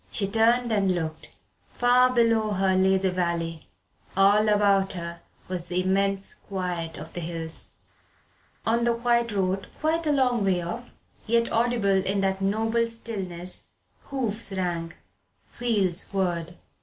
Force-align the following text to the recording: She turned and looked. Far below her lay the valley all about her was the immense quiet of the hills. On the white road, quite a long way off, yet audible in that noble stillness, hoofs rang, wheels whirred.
She 0.09 0.25
turned 0.27 0.71
and 0.71 0.95
looked. 0.95 1.29
Far 1.69 2.11
below 2.11 2.53
her 2.53 2.75
lay 2.75 2.97
the 2.97 3.11
valley 3.11 3.69
all 4.17 4.49
about 4.49 4.93
her 4.93 5.21
was 5.47 5.67
the 5.67 5.81
immense 5.81 6.33
quiet 6.33 6.97
of 6.97 7.13
the 7.13 7.19
hills. 7.19 7.73
On 8.65 8.83
the 8.83 8.93
white 8.93 9.31
road, 9.31 9.67
quite 9.79 10.07
a 10.07 10.11
long 10.11 10.43
way 10.43 10.59
off, 10.63 10.89
yet 11.27 11.51
audible 11.51 12.03
in 12.03 12.21
that 12.21 12.41
noble 12.41 12.87
stillness, 12.87 13.65
hoofs 14.05 14.51
rang, 14.53 14.93
wheels 15.59 16.11
whirred. 16.11 16.55